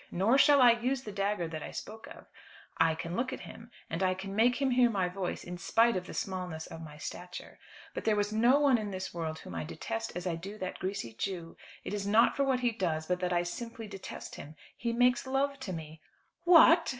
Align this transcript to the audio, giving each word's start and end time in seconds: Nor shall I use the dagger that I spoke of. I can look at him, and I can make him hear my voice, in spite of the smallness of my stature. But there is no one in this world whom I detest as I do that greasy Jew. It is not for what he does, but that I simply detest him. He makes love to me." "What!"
Nor 0.09 0.39
shall 0.39 0.63
I 0.63 0.71
use 0.71 1.03
the 1.03 1.11
dagger 1.11 1.47
that 1.47 1.61
I 1.61 1.69
spoke 1.69 2.07
of. 2.07 2.25
I 2.79 2.95
can 2.95 3.15
look 3.15 3.31
at 3.31 3.41
him, 3.41 3.69
and 3.87 4.01
I 4.01 4.15
can 4.15 4.35
make 4.35 4.59
him 4.59 4.71
hear 4.71 4.89
my 4.89 5.07
voice, 5.07 5.43
in 5.43 5.59
spite 5.59 5.95
of 5.95 6.07
the 6.07 6.13
smallness 6.15 6.65
of 6.65 6.81
my 6.81 6.97
stature. 6.97 7.59
But 7.93 8.03
there 8.05 8.19
is 8.19 8.33
no 8.33 8.59
one 8.59 8.79
in 8.79 8.89
this 8.89 9.13
world 9.13 9.37
whom 9.37 9.53
I 9.53 9.63
detest 9.63 10.13
as 10.15 10.25
I 10.25 10.37
do 10.37 10.57
that 10.57 10.79
greasy 10.79 11.13
Jew. 11.13 11.55
It 11.83 11.93
is 11.93 12.07
not 12.07 12.35
for 12.35 12.43
what 12.43 12.61
he 12.61 12.71
does, 12.71 13.05
but 13.05 13.19
that 13.19 13.31
I 13.31 13.43
simply 13.43 13.85
detest 13.85 14.33
him. 14.37 14.55
He 14.75 14.91
makes 14.91 15.27
love 15.27 15.59
to 15.59 15.71
me." 15.71 16.01
"What!" 16.45 16.89